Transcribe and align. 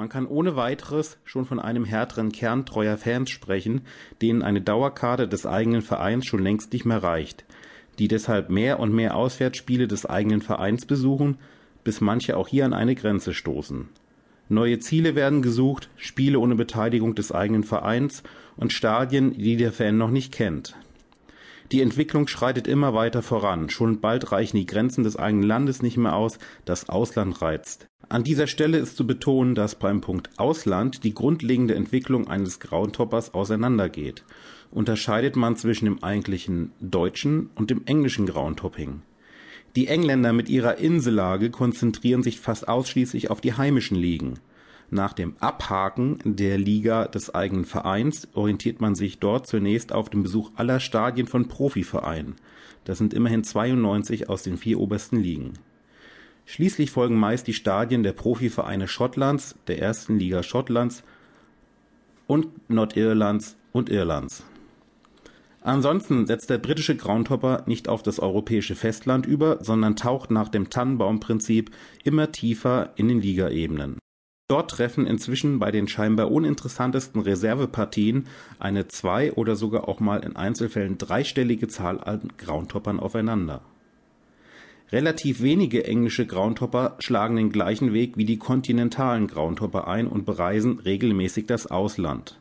Man 0.00 0.08
kann 0.08 0.26
ohne 0.26 0.56
weiteres 0.56 1.18
schon 1.26 1.44
von 1.44 1.60
einem 1.60 1.84
härteren 1.84 2.32
Kern 2.32 2.64
treuer 2.64 2.96
Fans 2.96 3.28
sprechen, 3.28 3.82
denen 4.22 4.40
eine 4.40 4.62
Dauerkarte 4.62 5.28
des 5.28 5.44
eigenen 5.44 5.82
Vereins 5.82 6.24
schon 6.24 6.42
längst 6.42 6.72
nicht 6.72 6.86
mehr 6.86 7.02
reicht, 7.02 7.44
die 7.98 8.08
deshalb 8.08 8.48
mehr 8.48 8.80
und 8.80 8.94
mehr 8.94 9.14
Auswärtsspiele 9.14 9.88
des 9.88 10.06
eigenen 10.06 10.40
Vereins 10.40 10.86
besuchen, 10.86 11.36
bis 11.84 12.00
manche 12.00 12.38
auch 12.38 12.48
hier 12.48 12.64
an 12.64 12.72
eine 12.72 12.94
Grenze 12.94 13.34
stoßen. 13.34 13.90
Neue 14.48 14.78
Ziele 14.78 15.16
werden 15.16 15.42
gesucht, 15.42 15.90
Spiele 15.96 16.38
ohne 16.38 16.54
Beteiligung 16.54 17.14
des 17.14 17.30
eigenen 17.30 17.64
Vereins 17.64 18.22
und 18.56 18.72
Stadien, 18.72 19.34
die 19.34 19.58
der 19.58 19.70
Fan 19.70 19.98
noch 19.98 20.10
nicht 20.10 20.32
kennt. 20.32 20.76
Die 21.72 21.82
Entwicklung 21.82 22.26
schreitet 22.26 22.66
immer 22.66 22.94
weiter 22.94 23.22
voran. 23.22 23.70
Schon 23.70 24.00
bald 24.00 24.32
reichen 24.32 24.56
die 24.56 24.66
Grenzen 24.66 25.04
des 25.04 25.16
eigenen 25.16 25.44
Landes 25.44 25.82
nicht 25.82 25.96
mehr 25.96 26.16
aus. 26.16 26.38
Das 26.64 26.88
Ausland 26.88 27.40
reizt. 27.42 27.86
An 28.08 28.24
dieser 28.24 28.48
Stelle 28.48 28.78
ist 28.78 28.96
zu 28.96 29.06
betonen, 29.06 29.54
dass 29.54 29.76
beim 29.76 30.00
Punkt 30.00 30.30
Ausland 30.36 31.04
die 31.04 31.14
grundlegende 31.14 31.76
Entwicklung 31.76 32.26
eines 32.26 32.58
Groundhoppers 32.58 33.34
auseinandergeht. 33.34 34.24
Unterscheidet 34.72 35.36
man 35.36 35.54
zwischen 35.54 35.84
dem 35.84 36.02
eigentlichen 36.02 36.72
deutschen 36.80 37.50
und 37.54 37.70
dem 37.70 37.82
englischen 37.86 38.26
Groundhopping. 38.26 39.02
Die 39.76 39.86
Engländer 39.86 40.32
mit 40.32 40.48
ihrer 40.48 40.78
Insellage 40.78 41.50
konzentrieren 41.50 42.24
sich 42.24 42.40
fast 42.40 42.66
ausschließlich 42.66 43.30
auf 43.30 43.40
die 43.40 43.54
heimischen 43.54 43.96
Ligen. 43.96 44.40
Nach 44.92 45.12
dem 45.12 45.36
Abhaken 45.38 46.18
der 46.24 46.58
Liga 46.58 47.06
des 47.06 47.32
eigenen 47.32 47.64
Vereins 47.64 48.26
orientiert 48.34 48.80
man 48.80 48.96
sich 48.96 49.20
dort 49.20 49.46
zunächst 49.46 49.92
auf 49.92 50.10
den 50.10 50.24
Besuch 50.24 50.50
aller 50.56 50.80
Stadien 50.80 51.28
von 51.28 51.46
Profivereinen. 51.46 52.34
Das 52.84 52.98
sind 52.98 53.14
immerhin 53.14 53.44
92 53.44 54.28
aus 54.28 54.42
den 54.42 54.56
vier 54.56 54.80
obersten 54.80 55.20
Ligen. 55.20 55.52
Schließlich 56.44 56.90
folgen 56.90 57.14
meist 57.14 57.46
die 57.46 57.52
Stadien 57.52 58.02
der 58.02 58.14
Profivereine 58.14 58.88
Schottlands, 58.88 59.54
der 59.68 59.80
ersten 59.80 60.18
Liga 60.18 60.42
Schottlands 60.42 61.04
und 62.26 62.48
Nordirlands 62.68 63.56
und 63.70 63.90
Irlands. 63.90 64.44
Ansonsten 65.62 66.26
setzt 66.26 66.50
der 66.50 66.58
britische 66.58 66.96
Groundhopper 66.96 67.62
nicht 67.66 67.88
auf 67.88 68.02
das 68.02 68.18
europäische 68.18 68.74
Festland 68.74 69.24
über, 69.24 69.62
sondern 69.62 69.94
taucht 69.94 70.32
nach 70.32 70.48
dem 70.48 70.68
Tannenbaumprinzip 70.68 71.70
immer 72.02 72.32
tiefer 72.32 72.92
in 72.96 73.06
den 73.06 73.20
Ligaebenen. 73.20 74.00
Dort 74.50 74.72
treffen 74.72 75.06
inzwischen 75.06 75.60
bei 75.60 75.70
den 75.70 75.86
scheinbar 75.86 76.28
uninteressantesten 76.32 77.20
Reservepartien 77.20 78.26
eine 78.58 78.88
zwei 78.88 79.32
oder 79.34 79.54
sogar 79.54 79.86
auch 79.86 80.00
mal 80.00 80.24
in 80.24 80.34
Einzelfällen 80.34 80.98
dreistellige 80.98 81.68
Zahl 81.68 82.00
an 82.00 82.32
Groundhoppern 82.36 82.98
aufeinander. 82.98 83.60
Relativ 84.90 85.40
wenige 85.40 85.84
englische 85.84 86.26
Groundhopper 86.26 86.96
schlagen 86.98 87.36
den 87.36 87.52
gleichen 87.52 87.92
Weg 87.92 88.16
wie 88.16 88.24
die 88.24 88.38
kontinentalen 88.38 89.28
Groundhopper 89.28 89.86
ein 89.86 90.08
und 90.08 90.26
bereisen 90.26 90.80
regelmäßig 90.80 91.46
das 91.46 91.68
Ausland. 91.68 92.36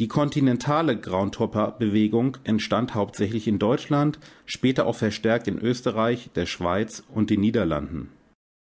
Die 0.00 0.08
kontinentale 0.08 0.98
Groundhopper-Bewegung 0.98 2.38
entstand 2.42 2.96
hauptsächlich 2.96 3.46
in 3.46 3.60
Deutschland, 3.60 4.18
später 4.44 4.86
auch 4.86 4.96
verstärkt 4.96 5.46
in 5.46 5.60
Österreich, 5.60 6.30
der 6.34 6.46
Schweiz 6.46 7.04
und 7.14 7.30
den 7.30 7.42
Niederlanden. 7.42 8.08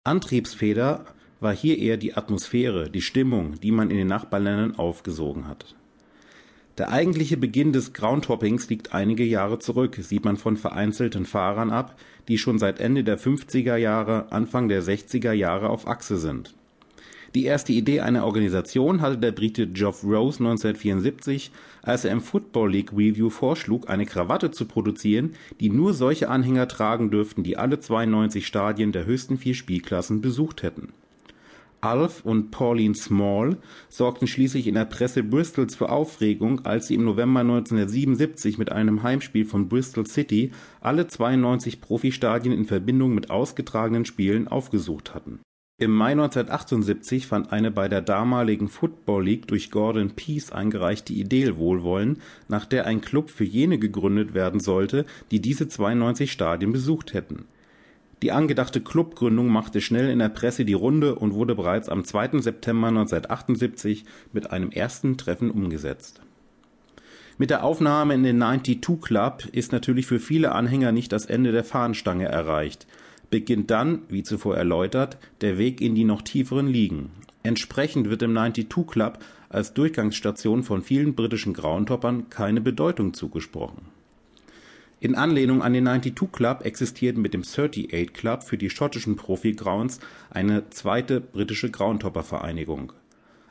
Antriebsfeder 0.05 1.03
war 1.43 1.55
hier 1.55 1.77
eher 1.77 1.97
die 1.97 2.15
Atmosphäre, 2.15 2.89
die 2.89 3.01
Stimmung, 3.01 3.59
die 3.61 3.71
man 3.71 3.91
in 3.91 3.97
den 3.97 4.07
Nachbarländern 4.07 4.75
aufgesogen 4.75 5.47
hat. 5.47 5.75
Der 6.79 6.89
eigentliche 6.89 7.37
Beginn 7.37 7.71
des 7.71 7.93
Groundhoppings 7.93 8.67
liegt 8.67 8.95
einige 8.95 9.23
Jahre 9.23 9.59
zurück, 9.59 9.95
sieht 10.01 10.25
man 10.25 10.37
von 10.37 10.57
vereinzelten 10.57 11.25
Fahrern 11.25 11.69
ab, 11.69 11.99
die 12.27 12.39
schon 12.39 12.57
seit 12.57 12.79
Ende 12.79 13.03
der 13.03 13.19
50er 13.19 13.75
Jahre, 13.75 14.31
Anfang 14.31 14.69
der 14.69 14.81
60er 14.81 15.33
Jahre 15.33 15.69
auf 15.69 15.87
Achse 15.87 16.17
sind. 16.17 16.55
Die 17.35 17.45
erste 17.45 17.73
Idee 17.73 17.99
einer 17.99 18.25
Organisation 18.25 19.01
hatte 19.01 19.17
der 19.17 19.31
Brite 19.31 19.67
Geoff 19.67 20.03
Rose 20.03 20.39
1974, 20.39 21.51
als 21.83 22.05
er 22.05 22.11
im 22.11 22.21
Football 22.21 22.71
League 22.71 22.93
Review 22.93 23.29
vorschlug, 23.29 23.89
eine 23.89 24.05
Krawatte 24.05 24.49
zu 24.49 24.65
produzieren, 24.65 25.33
die 25.59 25.69
nur 25.69 25.93
solche 25.93 26.29
Anhänger 26.29 26.67
tragen 26.67 27.11
dürften, 27.11 27.43
die 27.43 27.57
alle 27.57 27.79
92 27.79 28.47
Stadien 28.47 28.91
der 28.91 29.05
höchsten 29.05 29.37
vier 29.37 29.53
Spielklassen 29.53 30.21
besucht 30.21 30.63
hätten 30.63 30.93
Alf 31.83 32.23
und 32.23 32.51
Pauline 32.51 32.95
Small 32.95 33.57
sorgten 33.89 34.27
schließlich 34.27 34.67
in 34.67 34.75
der 34.75 34.85
Presse 34.85 35.21
Bristols 35.21 35.75
für 35.75 35.89
Aufregung, 35.89 36.65
als 36.65 36.87
sie 36.87 36.95
im 36.95 37.03
November 37.03 37.41
1977 37.41 38.57
mit 38.57 38.71
einem 38.71 39.03
Heimspiel 39.03 39.45
von 39.45 39.67
Bristol 39.67 40.07
City 40.07 40.51
alle 40.79 41.07
92 41.07 41.81
Profistadien 41.81 42.53
in 42.53 42.65
Verbindung 42.65 43.13
mit 43.13 43.29
ausgetragenen 43.29 44.05
Spielen 44.05 44.47
aufgesucht 44.47 45.13
hatten. 45.13 45.39
Im 45.79 45.91
Mai 45.91 46.11
1978 46.11 47.27
fand 47.27 47.51
eine 47.51 47.71
bei 47.71 47.89
der 47.89 48.01
damaligen 48.01 48.69
Football 48.69 49.25
League 49.25 49.47
durch 49.47 49.71
Gordon 49.71 50.11
Peace 50.11 50.51
eingereichte 50.51 51.11
Idee 51.11 51.57
Wohlwollen, 51.57 52.21
nach 52.47 52.65
der 52.65 52.85
ein 52.85 53.01
Klub 53.01 53.29
für 53.29 53.43
jene 53.43 53.79
gegründet 53.79 54.33
werden 54.33 54.59
sollte, 54.59 55.05
die 55.31 55.41
diese 55.41 55.67
92 55.67 56.31
Stadien 56.31 56.71
besucht 56.71 57.13
hätten 57.13 57.45
die 58.23 58.31
angedachte 58.31 58.79
Clubgründung 58.79 59.49
machte 59.49 59.81
schnell 59.81 60.09
in 60.09 60.19
der 60.19 60.29
Presse 60.29 60.63
die 60.63 60.71
Runde 60.71 61.15
und 61.15 61.33
wurde 61.33 61.55
bereits 61.55 61.89
am 61.89 62.05
2. 62.05 62.39
September 62.39 62.87
1978 62.87 64.05
mit 64.31 64.49
einem 64.49 64.71
ersten 64.71 65.17
Treffen 65.17 65.51
umgesetzt. 65.51 66.21
Mit 67.37 67.49
der 67.49 67.65
Aufnahme 67.65 68.13
in 68.13 68.23
den 68.23 68.39
92 68.39 69.01
Club 69.01 69.45
ist 69.51 69.73
natürlich 69.73 70.05
für 70.05 70.21
viele 70.21 70.53
Anhänger 70.53 70.93
nicht 70.93 71.11
das 71.11 71.25
Ende 71.25 71.51
der 71.51 71.65
Fahnenstange 71.65 72.23
erreicht. 72.23 72.87
Beginnt 73.29 73.69
dann, 73.69 74.03
wie 74.07 74.23
zuvor 74.23 74.55
erläutert, 74.55 75.17
der 75.41 75.57
Weg 75.57 75.81
in 75.81 75.93
die 75.93 76.05
noch 76.05 76.21
tieferen 76.21 76.67
Ligen. 76.67 77.11
Entsprechend 77.43 78.09
wird 78.09 78.21
dem 78.21 78.31
92 78.33 78.69
Club 78.87 79.19
als 79.49 79.73
Durchgangsstation 79.73 80.63
von 80.63 80.81
vielen 80.81 81.13
britischen 81.13 81.53
Groundhoppern 81.53 82.29
keine 82.29 82.61
Bedeutung 82.61 83.13
zugesprochen 83.13 83.81
in 85.03 85.15
Anlehnung 85.15 85.61
an 85.61 85.73
den 85.73 85.83
92 85.83 86.31
Club 86.31 86.63
existiert 86.63 87.17
mit 87.17 87.33
dem 87.33 87.41
38 87.41 88.13
Club 88.13 88.41
für 88.41 88.57
die 88.57 88.69
schottischen 88.69 89.17
Profi-Grounds 89.17 89.99
eine 90.29 90.69
zweite 90.69 91.19
britische 91.19 91.69
Groundhopper-Vereinigung. 91.69 92.93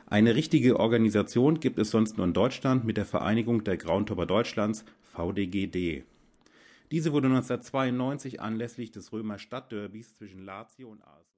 Eine 0.07 0.33
richtige 0.33 0.79
Organisation 0.79 1.59
gibt 1.59 1.77
es 1.77 1.91
sonst 1.91 2.17
nur 2.17 2.25
in 2.25 2.33
Deutschland 2.33 2.85
mit 2.85 2.97
der 2.97 3.05
Vereinigung 3.05 3.63
der 3.63 3.77
Groundhopper 3.77 4.25
Deutschlands 4.25 4.83
(VDGD). 5.15 6.03
Diese 6.89 7.13
wurde 7.13 7.27
1992 7.27 8.41
anlässlich 8.41 8.89
des 8.89 9.13
Römer 9.13 9.37
Stadtderbys 9.37 10.15
zwischen 10.15 10.43
Lazio 10.43 10.89
und 10.89 11.03